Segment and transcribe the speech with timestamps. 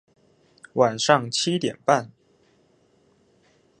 [0.73, 2.11] 晚上七點半